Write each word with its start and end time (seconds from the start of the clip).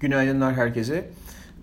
Günaydınlar 0.00 0.54
herkese. 0.54 1.04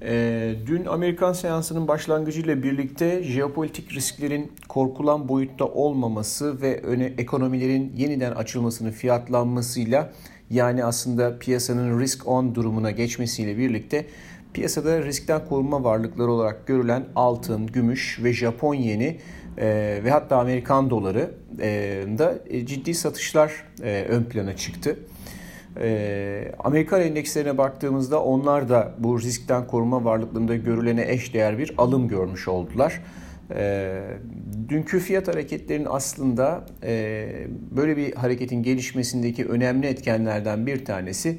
Ee, 0.01 0.55
dün 0.65 0.85
Amerikan 0.85 1.33
seansının 1.33 1.88
başlangıcıyla 1.88 2.63
birlikte 2.63 3.23
jeopolitik 3.23 3.94
risklerin 3.94 4.52
korkulan 4.67 5.29
boyutta 5.29 5.65
olmaması 5.65 6.62
ve 6.62 6.81
öne, 6.81 7.13
ekonomilerin 7.18 7.94
yeniden 7.97 8.31
açılmasının 8.31 8.92
fiyatlanmasıyla 8.92 10.13
yani 10.50 10.86
aslında 10.86 11.39
piyasanın 11.39 12.00
risk 12.00 12.28
on 12.28 12.55
durumuna 12.55 12.92
geçmesiyle 12.92 13.57
birlikte 13.57 14.05
piyasada 14.54 15.04
riskten 15.04 15.45
korunma 15.49 15.83
varlıkları 15.83 16.31
olarak 16.31 16.67
görülen 16.67 17.05
altın, 17.15 17.67
gümüş 17.67 18.19
ve 18.23 18.33
Japon 18.33 18.73
yeni 18.73 19.17
e, 19.57 19.99
ve 20.04 20.11
hatta 20.11 20.38
Amerikan 20.38 20.89
doları 20.89 21.31
e, 21.61 22.04
da 22.17 22.39
ciddi 22.65 22.93
satışlar 22.93 23.51
e, 23.83 24.05
ön 24.09 24.23
plana 24.23 24.55
çıktı. 24.55 24.97
E, 25.82 26.52
Amerikan 26.59 27.02
endekslerine 27.02 27.57
baktığımızda 27.57 28.23
onlar 28.23 28.70
da 28.70 28.93
bu 28.97 29.21
riskten 29.21 29.68
koruma 29.68 30.06
varlıklarında 30.06 30.56
görülene 30.56 31.06
eş 31.07 31.34
değer 31.34 31.57
bir 31.57 31.74
alım 31.78 32.08
görmüş 32.08 32.47
oldular. 32.47 33.02
E, 33.56 34.02
dünkü 34.70 35.00
fiyat 35.00 35.28
hareketlerinin 35.28 35.88
aslında 35.89 36.66
e, 36.84 37.28
böyle 37.72 37.98
bir 37.98 38.14
hareketin 38.14 38.64
gelişmesindeki 38.64 39.45
önemli 39.45 39.88
etkenlerden 39.88 40.67
bir 40.67 40.86
tanesi 40.86 41.38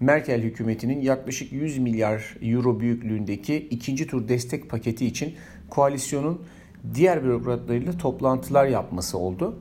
Merkel 0.00 0.42
hükümetinin 0.42 1.00
yaklaşık 1.00 1.52
100 1.52 1.78
milyar 1.78 2.36
euro 2.42 2.80
büyüklüğündeki 2.80 3.56
ikinci 3.56 4.06
tur 4.06 4.28
destek 4.28 4.70
paketi 4.70 5.06
için 5.06 5.34
koalisyonun 5.70 6.42
diğer 6.94 7.24
bürokratlarıyla 7.24 7.92
toplantılar 7.92 8.66
yapması 8.66 9.18
oldu. 9.18 9.58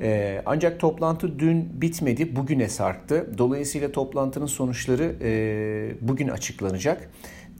Ee, 0.00 0.42
ancak 0.46 0.80
toplantı 0.80 1.38
dün 1.38 1.80
bitmedi, 1.80 2.36
bugüne 2.36 2.68
sarktı. 2.68 3.26
Dolayısıyla 3.38 3.92
toplantının 3.92 4.46
sonuçları 4.46 5.16
e, 5.22 6.08
bugün 6.08 6.28
açıklanacak. 6.28 7.10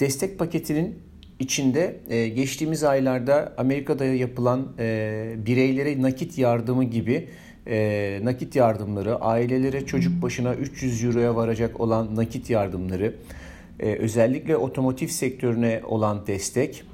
Destek 0.01 0.39
paketinin 0.39 0.99
içinde 1.39 2.01
e, 2.09 2.29
geçtiğimiz 2.29 2.85
aylarda 2.85 3.55
Amerika'da 3.57 4.05
yapılan 4.05 4.73
e, 4.79 5.35
bireylere 5.47 6.03
nakit 6.03 6.39
yardımı 6.39 6.85
gibi 6.85 7.29
nakit 8.25 8.57
yardımları, 8.57 9.17
ailelere 9.17 9.87
çocuk 9.87 10.23
başına 10.23 10.55
300 10.55 11.05
euroya 11.05 11.37
varacak 11.37 11.81
olan 11.81 12.17
nakit 12.17 12.51
yardımları, 12.51 13.15
özellikle 13.79 14.57
otomotiv 14.57 15.07
sektörüne 15.07 15.81
olan 15.85 16.27
destek, 16.27 16.85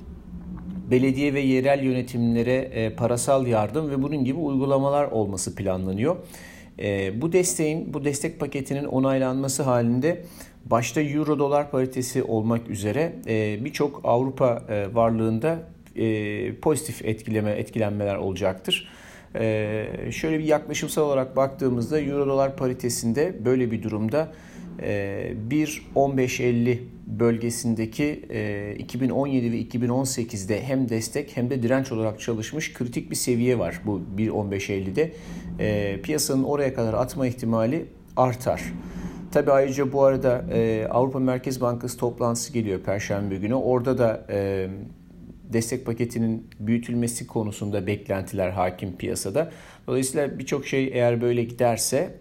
belediye 0.90 1.34
ve 1.34 1.40
yerel 1.40 1.82
yönetimlere 1.82 2.54
e, 2.54 2.90
parasal 2.90 3.46
yardım 3.46 3.90
ve 3.90 4.02
bunun 4.02 4.24
gibi 4.24 4.38
uygulamalar 4.38 5.04
olması 5.04 5.54
planlanıyor. 5.54 6.16
E, 6.78 7.20
bu 7.22 7.32
desteğin, 7.32 7.94
bu 7.94 8.04
destek 8.04 8.40
paketinin 8.40 8.84
onaylanması 8.84 9.62
halinde 9.62 10.22
başta 10.64 11.00
euro 11.00 11.38
dolar 11.38 11.70
paritesi 11.70 12.22
olmak 12.22 12.70
üzere 12.70 13.12
e, 13.26 13.64
birçok 13.64 14.00
Avrupa 14.04 14.62
varlığında 14.92 15.58
pozitif 16.62 17.04
etkileme 17.04 17.50
etkilenmeler 17.50 18.16
olacaktır. 18.16 18.88
Şöyle 20.10 20.38
bir 20.38 20.44
yaklaşımsal 20.44 21.02
olarak 21.02 21.36
baktığımızda 21.36 22.00
euro 22.00 22.26
dolar 22.26 22.56
paritesinde 22.56 23.44
böyle 23.44 23.70
bir 23.70 23.82
durumda 23.82 24.32
1.1550 24.78 26.78
bölgesindeki 27.06 28.22
2017 28.78 29.46
e, 29.46 29.52
ve 29.52 29.62
2018'de 29.62 30.62
hem 30.62 30.88
destek 30.88 31.36
hem 31.36 31.50
de 31.50 31.62
direnç 31.62 31.92
olarak 31.92 32.20
çalışmış 32.20 32.74
kritik 32.74 33.10
bir 33.10 33.16
seviye 33.16 33.58
var 33.58 33.80
bu 33.86 34.02
1.15.50'de. 34.16 35.12
E, 35.58 36.00
piyasanın 36.02 36.44
oraya 36.44 36.74
kadar 36.74 36.94
atma 36.94 37.26
ihtimali 37.26 37.84
artar. 38.16 38.62
Tabi 39.32 39.52
ayrıca 39.52 39.92
bu 39.92 40.04
arada 40.04 40.44
e, 40.52 40.86
Avrupa 40.90 41.18
Merkez 41.18 41.60
Bankası 41.60 41.98
toplantısı 41.98 42.52
geliyor 42.52 42.80
Perşembe 42.80 43.36
günü. 43.36 43.54
Orada 43.54 43.98
da 43.98 44.26
destek 45.52 45.86
paketinin 45.86 46.46
büyütülmesi 46.60 47.26
konusunda 47.26 47.86
beklentiler 47.86 48.50
hakim 48.50 48.96
piyasada. 48.96 49.50
Dolayısıyla 49.86 50.38
birçok 50.38 50.66
şey 50.66 50.90
eğer 50.92 51.20
böyle 51.20 51.44
giderse 51.44 52.14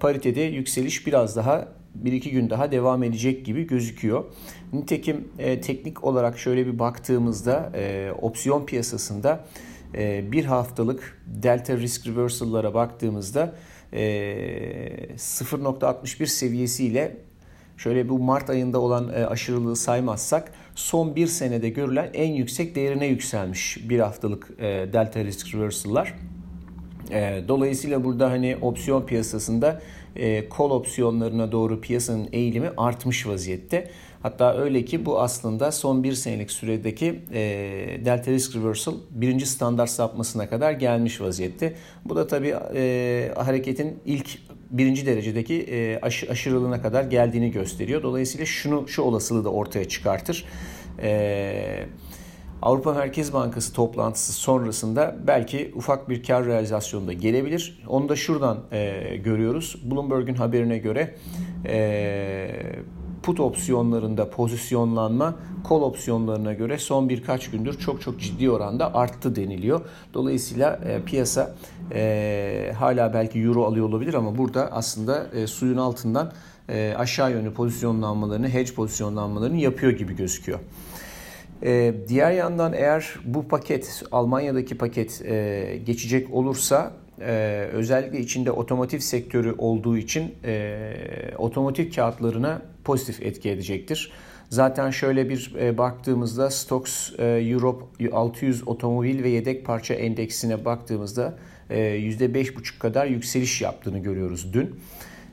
paritede 0.00 0.40
yükseliş 0.40 1.06
biraz 1.06 1.36
daha 1.36 1.68
bir 1.94 2.12
iki 2.12 2.30
gün 2.30 2.50
daha 2.50 2.72
devam 2.72 3.02
edecek 3.02 3.46
gibi 3.46 3.66
gözüküyor. 3.66 4.24
Nitekim 4.72 5.28
e, 5.38 5.60
teknik 5.60 6.04
olarak 6.04 6.38
şöyle 6.38 6.66
bir 6.66 6.78
baktığımızda 6.78 7.72
e, 7.74 8.12
opsiyon 8.22 8.66
piyasasında 8.66 9.44
e, 9.94 10.32
bir 10.32 10.44
haftalık 10.44 11.22
delta 11.26 11.76
risk 11.76 12.06
reversal'lara 12.06 12.74
baktığımızda 12.74 13.54
e, 13.92 14.00
0.61 15.16 16.26
seviyesiyle 16.26 17.16
şöyle 17.76 18.08
bu 18.08 18.18
Mart 18.18 18.50
ayında 18.50 18.80
olan 18.80 19.08
e, 19.08 19.26
aşırılığı 19.26 19.76
saymazsak 19.76 20.52
son 20.74 21.16
bir 21.16 21.26
senede 21.26 21.68
görülen 21.68 22.10
en 22.14 22.32
yüksek 22.32 22.74
değerine 22.74 23.06
yükselmiş 23.06 23.88
bir 23.88 24.00
haftalık 24.00 24.50
e, 24.58 24.64
delta 24.92 25.24
risk 25.24 25.54
reversal'lar. 25.54 26.14
E, 27.12 27.42
dolayısıyla 27.48 28.04
burada 28.04 28.30
hani 28.30 28.56
opsiyon 28.62 29.06
piyasasında 29.06 29.80
e, 30.16 30.48
kol 30.48 30.70
opsiyonlarına 30.70 31.52
doğru 31.52 31.80
piyasanın 31.80 32.28
eğilimi 32.32 32.70
artmış 32.76 33.26
vaziyette. 33.26 33.90
Hatta 34.22 34.56
öyle 34.56 34.84
ki 34.84 35.06
bu 35.06 35.20
aslında 35.20 35.72
son 35.72 36.04
bir 36.04 36.12
senelik 36.12 36.50
süredeki 36.50 37.20
e, 37.32 37.40
delta 38.04 38.30
risk 38.30 38.56
reversal 38.56 38.94
birinci 39.10 39.46
standart 39.46 39.90
sapmasına 39.90 40.48
kadar 40.48 40.72
gelmiş 40.72 41.20
vaziyette. 41.20 41.74
Bu 42.04 42.16
da 42.16 42.26
tabii 42.26 42.54
e, 42.74 43.32
hareketin 43.36 43.98
ilk 44.06 44.38
birinci 44.70 45.06
derecedeki 45.06 45.54
e, 45.62 45.98
aş, 46.02 46.24
aşırılığına 46.30 46.82
kadar 46.82 47.04
geldiğini 47.04 47.50
gösteriyor. 47.50 48.02
Dolayısıyla 48.02 48.46
şunu 48.46 48.88
şu 48.88 49.02
olasılığı 49.02 49.44
da 49.44 49.52
ortaya 49.52 49.84
çıkartır. 49.84 50.44
Eee 51.02 51.86
Avrupa 52.62 52.92
Merkez 52.92 53.32
Bankası 53.32 53.72
toplantısı 53.72 54.32
sonrasında 54.32 55.16
belki 55.26 55.72
ufak 55.76 56.08
bir 56.08 56.22
kar 56.22 56.44
realizasyonu 56.46 57.06
da 57.06 57.12
gelebilir. 57.12 57.82
Onu 57.88 58.08
da 58.08 58.16
şuradan 58.16 58.58
e, 58.72 59.16
görüyoruz. 59.16 59.76
Bloomberg'un 59.84 60.34
haberine 60.34 60.78
göre 60.78 61.14
e, 61.66 62.50
put 63.22 63.40
opsiyonlarında 63.40 64.30
pozisyonlanma 64.30 65.34
kol 65.64 65.82
opsiyonlarına 65.82 66.52
göre 66.52 66.78
son 66.78 67.08
birkaç 67.08 67.50
gündür 67.50 67.78
çok 67.78 68.02
çok 68.02 68.20
ciddi 68.20 68.50
oranda 68.50 68.94
arttı 68.94 69.36
deniliyor. 69.36 69.80
Dolayısıyla 70.14 70.80
e, 70.84 71.02
piyasa 71.02 71.54
e, 71.94 72.72
hala 72.78 73.14
belki 73.14 73.38
euro 73.38 73.64
alıyor 73.64 73.88
olabilir 73.88 74.14
ama 74.14 74.38
burada 74.38 74.72
aslında 74.72 75.26
e, 75.34 75.46
suyun 75.46 75.76
altından 75.76 76.32
e, 76.68 76.94
aşağı 76.98 77.30
yönlü 77.32 77.54
pozisyonlanmalarını, 77.54 78.48
hedge 78.48 78.74
pozisyonlanmalarını 78.74 79.56
yapıyor 79.56 79.92
gibi 79.92 80.16
gözüküyor. 80.16 80.58
Ee, 81.62 81.94
diğer 82.08 82.32
yandan 82.32 82.72
eğer 82.72 83.14
bu 83.24 83.48
paket 83.48 84.02
Almanya'daki 84.12 84.78
paket 84.78 85.22
e, 85.24 85.80
geçecek 85.86 86.34
olursa 86.34 86.92
e, 87.20 87.66
özellikle 87.72 88.20
içinde 88.20 88.50
otomotiv 88.50 88.98
sektörü 88.98 89.54
olduğu 89.58 89.96
için 89.96 90.34
e, 90.44 90.82
otomotiv 91.38 91.92
kağıtlarına 91.92 92.62
pozitif 92.84 93.22
etki 93.22 93.50
edecektir. 93.50 94.12
Zaten 94.48 94.90
şöyle 94.90 95.28
bir 95.28 95.54
e, 95.60 95.78
baktığımızda 95.78 96.50
Stocks 96.50 97.12
e, 97.18 97.24
Europe 97.24 97.84
600 98.12 98.68
otomobil 98.68 99.22
ve 99.22 99.28
yedek 99.28 99.66
parça 99.66 99.94
endeksine 99.94 100.64
baktığımızda 100.64 101.38
e, 101.70 101.78
%5,5 101.78 102.78
kadar 102.78 103.06
yükseliş 103.06 103.60
yaptığını 103.60 103.98
görüyoruz 103.98 104.52
dün. 104.52 104.80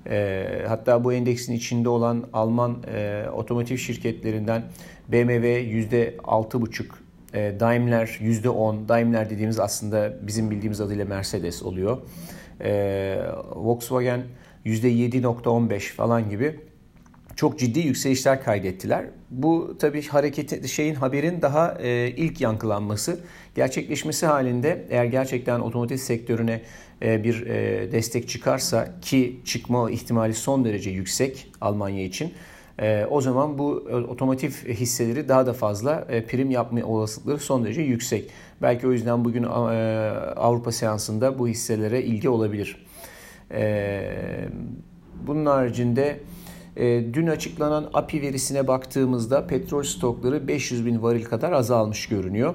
E, 0.10 0.46
hatta 0.68 1.04
bu 1.04 1.14
endeksin 1.14 1.54
içinde 1.54 1.90
olan 1.90 2.26
Alman 2.34 2.84
e, 2.94 3.26
otomotiv 3.34 3.78
şirketlerinden 3.78 4.64
BMW 5.12 5.48
%6,5, 5.48 6.86
e, 7.34 7.60
Daimler 7.60 8.08
%10, 8.22 8.88
Daimler 8.88 9.30
dediğimiz 9.30 9.60
aslında 9.60 10.14
bizim 10.28 10.52
bildiğimiz 10.52 10.82
adıyla 10.82 11.06
Mercedes 11.06 11.64
oluyor. 11.64 11.98
E, 12.62 13.22
Volkswagen 13.56 14.24
%7.15 14.66 15.80
falan 15.80 16.30
gibi 16.30 16.60
çok 17.38 17.60
ciddi 17.60 17.80
yükselişler 17.80 18.44
kaydettiler. 18.44 19.06
Bu 19.30 19.76
tabii 19.80 20.08
hareketi 20.08 20.70
şeyin 20.70 20.96
haberin 20.96 21.42
daha 21.42 21.78
e, 21.82 22.10
ilk 22.10 22.42
yankılanması 22.42 23.20
gerçekleşmesi 23.56 24.26
halinde 24.26 24.86
eğer 24.90 25.06
gerçekten 25.06 25.60
otomotiv 25.60 25.98
sektörüne 25.98 26.62
e, 27.02 27.24
bir 27.24 27.46
e, 27.46 27.92
destek 27.92 28.30
çıkarsa 28.30 29.00
ki 29.02 29.40
çıkma 29.46 29.92
ihtimali 29.92 30.34
son 30.34 30.66
derece 30.66 30.90
yüksek 30.90 31.48
Almanya 31.62 32.04
için. 32.04 32.34
E, 32.80 33.06
o 33.10 33.22
zaman 33.22 33.58
bu 33.58 33.88
e, 33.90 33.96
otomotiv 33.96 34.52
hisseleri 34.52 35.30
daha 35.30 35.46
da 35.46 35.54
fazla 35.54 36.08
e, 36.10 36.26
prim 36.26 36.52
yapma 36.52 36.84
olasılıkları 36.84 37.40
son 37.40 37.66
derece 37.66 37.82
yüksek. 37.82 38.30
Belki 38.62 38.88
o 38.88 38.92
yüzden 38.92 39.26
bugün 39.26 39.44
e, 39.44 39.48
Avrupa 40.36 40.72
seansında 40.72 41.40
bu 41.40 41.48
hisselere 41.48 42.04
ilgi 42.04 42.30
olabilir. 42.30 42.86
E, 43.52 44.10
bunun 45.28 45.46
haricinde 45.46 46.20
dün 47.14 47.28
açıklanan 47.28 47.90
API 47.94 48.22
verisine 48.22 48.68
baktığımızda 48.68 49.48
petrol 49.48 49.84
stokları 49.84 50.48
500 50.48 50.86
bin 50.86 51.04
varil 51.04 51.24
kadar 51.24 51.52
azalmış 51.52 52.10
görünüyor. 52.10 52.54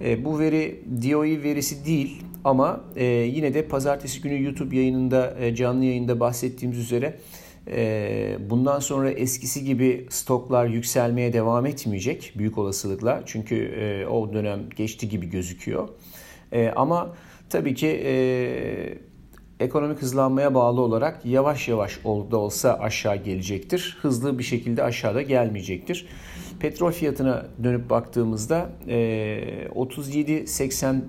E, 0.00 0.24
bu 0.24 0.38
veri 0.38 0.84
DOE 1.02 1.42
verisi 1.42 1.86
değil 1.86 2.22
ama 2.44 2.80
e, 2.96 3.04
yine 3.04 3.54
de 3.54 3.68
pazartesi 3.68 4.20
günü 4.20 4.42
YouTube 4.42 4.76
yayınında 4.76 5.54
canlı 5.54 5.84
yayında 5.84 6.20
bahsettiğimiz 6.20 6.78
üzere 6.78 7.18
E, 7.66 8.36
bundan 8.50 8.80
sonra 8.80 9.10
eskisi 9.10 9.64
gibi 9.64 10.06
stoklar 10.10 10.66
yükselmeye 10.66 11.32
devam 11.32 11.66
etmeyecek 11.66 12.32
büyük 12.38 12.58
olasılıkla. 12.58 13.22
Çünkü 13.26 13.56
e, 13.56 14.06
o 14.06 14.32
dönem 14.32 14.60
geçti 14.76 15.08
gibi 15.08 15.30
gözüküyor. 15.30 15.88
E, 16.52 16.72
ama 16.76 17.14
tabii 17.50 17.74
ki 17.74 18.02
e, 18.04 18.14
ekonomik 19.62 20.02
hızlanmaya 20.02 20.54
bağlı 20.54 20.80
olarak 20.80 21.26
yavaş 21.26 21.68
yavaş 21.68 22.04
da 22.04 22.36
olsa 22.36 22.74
aşağı 22.74 23.16
gelecektir. 23.16 23.98
Hızlı 24.02 24.38
bir 24.38 24.44
şekilde 24.44 24.82
aşağıda 24.82 25.22
gelmeyecektir. 25.22 26.06
Petrol 26.60 26.92
fiyatına 26.92 27.46
dönüp 27.64 27.90
baktığımızda 27.90 28.70
37.80 28.86 31.00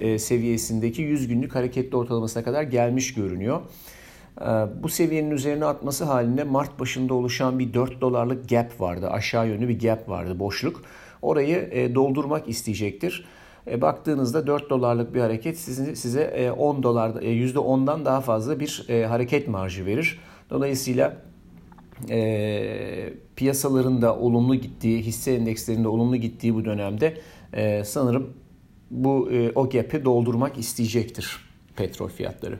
e, 0.00 0.08
e, 0.08 0.18
seviyesindeki 0.18 1.02
100 1.02 1.28
günlük 1.28 1.54
hareketli 1.54 1.96
ortalamasına 1.96 2.44
kadar 2.44 2.62
gelmiş 2.62 3.14
görünüyor. 3.14 3.60
E, 4.40 4.44
bu 4.82 4.88
seviyenin 4.88 5.30
üzerine 5.30 5.64
atması 5.64 6.04
halinde 6.04 6.44
Mart 6.44 6.80
başında 6.80 7.14
oluşan 7.14 7.58
bir 7.58 7.74
4 7.74 8.00
dolarlık 8.00 8.48
gap 8.48 8.80
vardı. 8.80 9.10
Aşağı 9.10 9.48
yönlü 9.48 9.68
bir 9.68 9.80
gap 9.80 10.08
vardı, 10.08 10.38
boşluk. 10.38 10.82
Orayı 11.22 11.90
doldurmak 11.94 12.48
isteyecektir. 12.48 13.24
Baktığınızda 13.66 14.46
4 14.46 14.70
dolarlık 14.70 15.14
bir 15.14 15.20
hareket 15.20 15.58
size 15.58 16.52
10 16.52 16.82
dolar 16.82 17.10
%10'dan 17.10 18.04
daha 18.04 18.20
fazla 18.20 18.60
bir 18.60 18.86
hareket 19.08 19.48
marjı 19.48 19.86
verir. 19.86 20.20
Dolayısıyla 20.50 21.16
e, 22.10 23.12
piyasaların 23.36 24.02
da 24.02 24.16
olumlu 24.16 24.54
gittiği, 24.54 25.02
hisse 25.02 25.34
endekslerinde 25.34 25.88
olumlu 25.88 26.16
gittiği 26.16 26.54
bu 26.54 26.64
dönemde 26.64 27.18
e, 27.52 27.84
sanırım 27.84 28.32
bu 28.90 29.30
e, 29.32 29.52
o 29.54 29.68
gap'i 29.70 30.04
doldurmak 30.04 30.58
isteyecektir 30.58 31.36
petrol 31.76 32.08
fiyatları. 32.08 32.58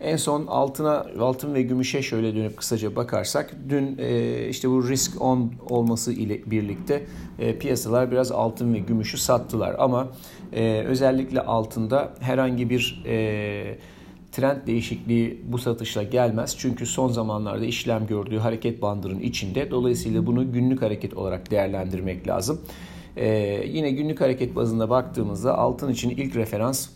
En 0.00 0.16
son 0.16 0.46
altına 0.46 1.06
altın 1.20 1.54
ve 1.54 1.62
gümüşe 1.62 2.02
şöyle 2.02 2.34
dönüp 2.34 2.56
kısaca 2.56 2.96
bakarsak 2.96 3.56
dün 3.68 3.96
e, 3.98 4.48
işte 4.48 4.70
bu 4.70 4.88
risk 4.88 5.22
on 5.22 5.52
olması 5.68 6.12
ile 6.12 6.50
birlikte 6.50 7.06
e, 7.38 7.58
piyasalar 7.58 8.10
biraz 8.10 8.32
altın 8.32 8.74
ve 8.74 8.78
gümüşü 8.78 9.18
sattılar 9.18 9.76
ama 9.78 10.08
e, 10.52 10.84
özellikle 10.86 11.40
altında 11.40 12.14
herhangi 12.20 12.70
bir 12.70 13.02
trend 14.32 14.66
değişikliği 14.66 15.40
bu 15.44 15.58
satışla 15.58 16.02
gelmez. 16.02 16.54
Çünkü 16.58 16.86
son 16.86 17.08
zamanlarda 17.08 17.64
işlem 17.64 18.06
gördüğü 18.06 18.38
hareket 18.38 18.82
bandının 18.82 19.20
içinde. 19.20 19.70
Dolayısıyla 19.70 20.26
bunu 20.26 20.52
günlük 20.52 20.82
hareket 20.82 21.14
olarak 21.14 21.50
değerlendirmek 21.50 22.28
lazım. 22.28 22.60
Ee, 23.16 23.62
yine 23.66 23.90
günlük 23.90 24.20
hareket 24.20 24.56
bazında 24.56 24.90
baktığımızda 24.90 25.58
altın 25.58 25.92
için 25.92 26.10
ilk 26.10 26.36
referans 26.36 26.88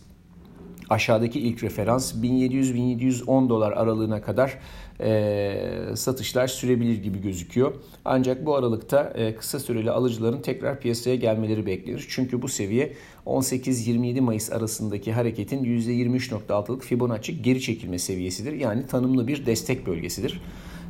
aşağıdaki 0.91 1.39
ilk 1.39 1.63
referans 1.63 2.13
1700-1710 2.13 3.49
dolar 3.49 3.71
aralığına 3.71 4.21
kadar 4.21 4.57
e, 5.01 5.95
satışlar 5.95 6.47
sürebilir 6.47 7.03
gibi 7.03 7.21
gözüküyor. 7.21 7.73
Ancak 8.05 8.45
bu 8.45 8.55
aralıkta 8.55 9.13
e, 9.15 9.35
kısa 9.35 9.59
süreli 9.59 9.91
alıcıların 9.91 10.41
tekrar 10.41 10.79
piyasaya 10.79 11.15
gelmeleri 11.15 11.65
beklenir. 11.65 12.05
Çünkü 12.09 12.41
bu 12.41 12.47
seviye 12.47 12.93
18-27 13.25 14.21
Mayıs 14.21 14.51
arasındaki 14.51 15.13
hareketin 15.13 15.63
%23.6'lık 15.63 16.83
Fibonacci 16.83 17.41
geri 17.41 17.61
çekilme 17.61 17.99
seviyesidir. 17.99 18.53
Yani 18.53 18.87
tanımlı 18.87 19.27
bir 19.27 19.45
destek 19.45 19.87
bölgesidir. 19.87 20.41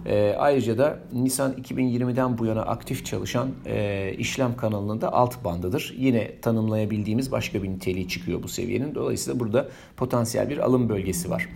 E, 0.05 0.35
ayrıca 0.37 0.77
da 0.77 0.99
Nisan 1.13 1.53
2020'den 1.53 2.37
bu 2.37 2.45
yana 2.45 2.61
aktif 2.61 3.05
çalışan 3.05 3.49
e, 3.65 4.13
işlem 4.17 4.55
kanalının 4.55 5.01
da 5.01 5.13
alt 5.13 5.43
bandıdır. 5.43 5.93
Yine 5.97 6.41
tanımlayabildiğimiz 6.41 7.31
başka 7.31 7.63
bir 7.63 7.69
niteliği 7.69 8.07
çıkıyor 8.07 8.43
bu 8.43 8.47
seviyenin. 8.47 8.95
Dolayısıyla 8.95 9.39
burada 9.39 9.67
potansiyel 9.97 10.49
bir 10.49 10.57
alım 10.57 10.89
bölgesi 10.89 11.29
var. 11.29 11.49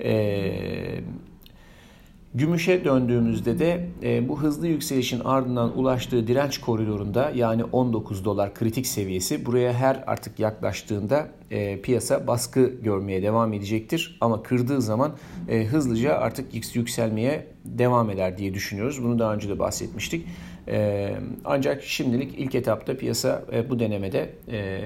Eee 0.00 0.71
Gümüşe 2.34 2.84
döndüğümüzde 2.84 3.58
de 3.58 3.88
e, 4.02 4.28
bu 4.28 4.40
hızlı 4.42 4.66
yükselişin 4.66 5.20
ardından 5.20 5.78
ulaştığı 5.78 6.26
direnç 6.26 6.60
koridorunda 6.60 7.32
yani 7.34 7.64
19 7.64 8.24
dolar 8.24 8.54
kritik 8.54 8.86
seviyesi 8.86 9.46
buraya 9.46 9.72
her 9.72 10.04
artık 10.06 10.38
yaklaştığında 10.38 11.28
e, 11.50 11.80
piyasa 11.80 12.26
baskı 12.26 12.72
görmeye 12.82 13.22
devam 13.22 13.52
edecektir. 13.52 14.18
Ama 14.20 14.42
kırdığı 14.42 14.82
zaman 14.82 15.12
e, 15.48 15.64
hızlıca 15.64 16.14
artık 16.14 16.76
yükselmeye 16.76 17.46
devam 17.64 18.10
eder 18.10 18.38
diye 18.38 18.54
düşünüyoruz. 18.54 19.02
Bunu 19.02 19.18
daha 19.18 19.34
önce 19.34 19.48
de 19.48 19.58
bahsetmiştik. 19.58 20.26
E, 20.68 21.10
ancak 21.44 21.82
şimdilik 21.82 22.38
ilk 22.38 22.54
etapta 22.54 22.96
piyasa 22.96 23.44
e, 23.52 23.70
bu 23.70 23.78
denemede 23.78 24.30
e, 24.48 24.80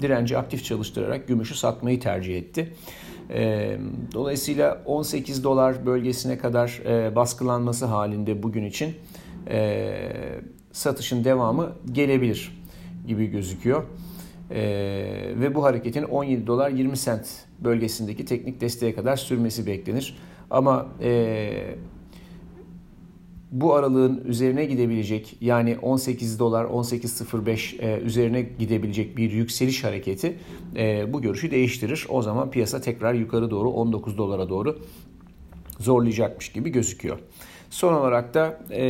direnci 0.00 0.38
aktif 0.38 0.64
çalıştırarak 0.64 1.28
gümüşü 1.28 1.54
satmayı 1.54 2.00
tercih 2.00 2.38
etti. 2.38 2.72
Dolayısıyla 4.14 4.82
18 4.86 5.44
dolar 5.44 5.86
bölgesine 5.86 6.38
kadar 6.38 6.80
baskılanması 7.16 7.86
halinde 7.86 8.42
bugün 8.42 8.64
için 8.64 8.94
satışın 10.72 11.24
devamı 11.24 11.72
gelebilir 11.92 12.62
gibi 13.06 13.26
gözüküyor. 13.26 13.82
Ve 15.40 15.54
bu 15.54 15.64
hareketin 15.64 16.02
17 16.02 16.46
dolar 16.46 16.70
20 16.70 16.96
sent 16.96 17.26
bölgesindeki 17.60 18.24
teknik 18.24 18.60
desteğe 18.60 18.94
kadar 18.94 19.16
sürmesi 19.16 19.66
beklenir. 19.66 20.18
Ama 20.50 20.88
bu 23.52 23.74
aralığın 23.74 24.22
üzerine 24.24 24.64
gidebilecek 24.64 25.36
yani 25.40 25.78
18 25.82 26.38
dolar 26.38 26.64
18.05 26.64 27.82
e, 27.82 28.00
üzerine 28.00 28.42
gidebilecek 28.42 29.16
bir 29.16 29.30
yükseliş 29.30 29.84
hareketi 29.84 30.36
e, 30.76 31.12
bu 31.12 31.22
görüşü 31.22 31.50
değiştirir. 31.50 32.06
O 32.08 32.22
zaman 32.22 32.50
piyasa 32.50 32.80
tekrar 32.80 33.14
yukarı 33.14 33.50
doğru 33.50 33.70
19 33.70 34.18
dolara 34.18 34.48
doğru 34.48 34.78
zorlayacakmış 35.78 36.52
gibi 36.52 36.70
gözüküyor. 36.70 37.18
Son 37.70 37.94
olarak 37.94 38.34
da 38.34 38.60
e, 38.70 38.82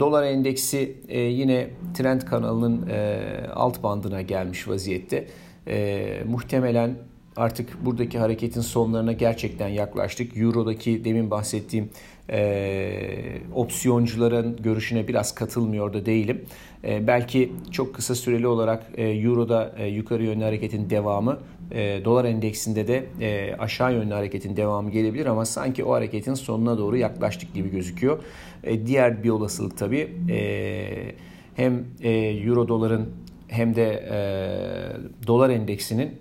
dolar 0.00 0.22
endeksi 0.22 0.96
e, 1.08 1.20
yine 1.20 1.70
trend 1.94 2.20
kanalının 2.20 2.88
e, 2.88 3.20
alt 3.54 3.82
bandına 3.82 4.22
gelmiş 4.22 4.68
vaziyette. 4.68 5.26
E, 5.68 6.22
muhtemelen 6.28 6.98
artık 7.36 7.84
buradaki 7.84 8.18
hareketin 8.18 8.60
sonlarına 8.60 9.12
gerçekten 9.12 9.68
yaklaştık. 9.68 10.36
Euro'daki 10.36 11.04
demin 11.04 11.30
bahsettiğim 11.30 11.90
e, 12.30 13.38
opsiyoncuların 13.54 14.56
görüşüne 14.62 15.08
biraz 15.08 15.34
katılmıyor 15.34 15.92
da 15.92 16.06
değilim. 16.06 16.44
E, 16.84 17.06
belki 17.06 17.52
çok 17.72 17.94
kısa 17.94 18.14
süreli 18.14 18.46
olarak 18.46 18.86
e, 18.96 19.08
Euro'da 19.08 19.74
e, 19.78 19.86
yukarı 19.86 20.24
yönlü 20.24 20.44
hareketin 20.44 20.90
devamı, 20.90 21.38
e, 21.70 22.04
dolar 22.04 22.24
endeksinde 22.24 22.88
de 22.88 23.06
e, 23.20 23.54
aşağı 23.58 23.92
yönlü 23.92 24.14
hareketin 24.14 24.56
devamı 24.56 24.90
gelebilir 24.90 25.26
ama 25.26 25.44
sanki 25.44 25.84
o 25.84 25.92
hareketin 25.92 26.34
sonuna 26.34 26.78
doğru 26.78 26.96
yaklaştık 26.96 27.54
gibi 27.54 27.70
gözüküyor. 27.70 28.18
E, 28.64 28.86
diğer 28.86 29.24
bir 29.24 29.30
olasılık 29.30 29.78
tabii 29.78 30.12
e, 30.30 31.12
hem 31.54 31.84
e, 32.02 32.10
Euro 32.20 32.68
doların 32.68 33.08
hem 33.48 33.74
de 33.74 34.06
e, 34.10 35.26
dolar 35.26 35.50
endeksinin 35.50 36.18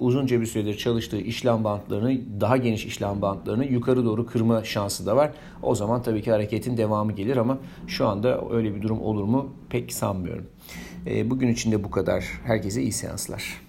uzunca 0.00 0.40
bir 0.40 0.46
süredir 0.46 0.76
çalıştığı 0.76 1.20
işlem 1.20 1.64
bantlarını, 1.64 2.40
daha 2.40 2.56
geniş 2.56 2.86
işlem 2.86 3.22
bantlarını 3.22 3.64
yukarı 3.64 4.04
doğru 4.04 4.26
kırma 4.26 4.64
şansı 4.64 5.06
da 5.06 5.16
var. 5.16 5.30
O 5.62 5.74
zaman 5.74 6.02
tabii 6.02 6.22
ki 6.22 6.30
hareketin 6.30 6.76
devamı 6.76 7.12
gelir 7.12 7.36
ama 7.36 7.58
şu 7.86 8.06
anda 8.06 8.40
öyle 8.50 8.74
bir 8.74 8.82
durum 8.82 9.02
olur 9.02 9.24
mu 9.24 9.52
pek 9.70 9.92
sanmıyorum. 9.92 10.46
E, 11.06 11.30
bugün 11.30 11.48
için 11.48 11.72
de 11.72 11.84
bu 11.84 11.90
kadar. 11.90 12.24
Herkese 12.44 12.82
iyi 12.82 12.92
seanslar. 12.92 13.67